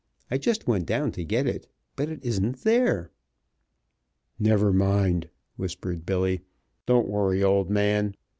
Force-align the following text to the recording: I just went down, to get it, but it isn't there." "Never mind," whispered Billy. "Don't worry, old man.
I 0.31 0.39
just 0.39 0.65
went 0.67 0.87
down, 0.87 1.11
to 1.11 1.23
get 1.23 1.45
it, 1.45 1.67
but 1.95 2.09
it 2.09 2.25
isn't 2.25 2.63
there." 2.63 3.11
"Never 4.39 4.73
mind," 4.73 5.29
whispered 5.57 6.07
Billy. 6.07 6.41
"Don't 6.87 7.07
worry, 7.07 7.43
old 7.43 7.69
man. 7.69 8.15